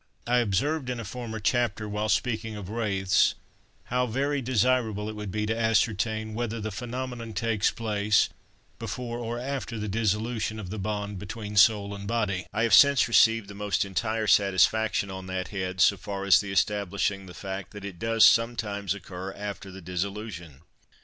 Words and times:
I 0.25 0.39
observed 0.39 0.89
in 0.89 0.99
a 0.99 1.05
former 1.05 1.39
chapter, 1.39 1.87
while 1.87 2.09
speaking 2.09 2.55
of 2.55 2.71
wraiths, 2.71 3.35
now 3.91 4.07
very 4.07 4.41
desirable 4.41 5.07
it 5.07 5.15
would 5.15 5.29
be 5.29 5.45
to 5.45 5.55
ascertain 5.55 6.33
whether 6.33 6.59
the 6.59 6.71
phenomenon 6.71 7.33
takes 7.33 7.69
place 7.69 8.27
before 8.79 9.19
or 9.19 9.37
after 9.37 9.77
the 9.77 9.87
dissolution 9.87 10.59
of 10.59 10.71
the 10.71 10.79
bond 10.79 11.19
between 11.19 11.55
soul 11.55 11.93
and 11.93 12.07
body: 12.07 12.47
I 12.51 12.63
have 12.63 12.73
since 12.73 13.07
received 13.07 13.47
the 13.47 13.53
most 13.53 13.85
entire 13.85 14.25
satisfaction 14.25 15.11
on 15.11 15.27
that 15.27 15.49
head, 15.49 15.79
so 15.81 15.97
far 15.97 16.25
as 16.25 16.39
the 16.41 16.51
establishing 16.51 17.27
the 17.27 17.35
fact 17.35 17.69
that 17.69 17.85
it 17.85 17.99
does 17.99 18.25
sometimes 18.25 18.95
occur 18.95 19.31
after 19.33 19.69
the 19.69 19.81
dissolution. 19.81 20.61